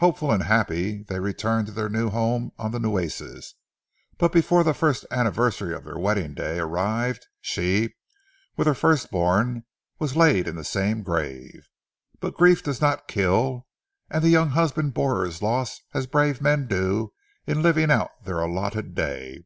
[0.00, 3.54] Hopeful and happy they returned to their new home on the Nueces,
[4.18, 7.94] but before the first anniversary of their wedding day arrived, she,
[8.56, 9.62] with her first born,
[10.00, 11.68] were laid in the same grave.
[12.18, 13.68] But grief does not kill,
[14.10, 17.12] and the young husband bore his loss as brave men do
[17.46, 19.44] in living out their allotted day.